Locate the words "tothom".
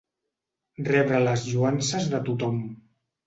2.31-2.57